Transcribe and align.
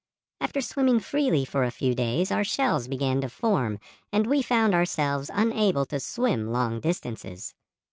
After 0.39 0.61
swimming 0.61 0.99
freely 0.99 1.45
for 1.45 1.63
a 1.63 1.69
few 1.69 1.93
days 1.93 2.31
our 2.31 2.43
shells 2.43 2.87
began 2.87 3.21
to 3.21 3.29
form 3.29 3.77
and 4.11 4.25
we 4.25 4.41
found 4.41 4.73
ourselves 4.73 5.29
unable 5.31 5.85
to 5.85 5.99
swim 5.99 6.47
long 6.51 6.79
distances. 6.79 7.53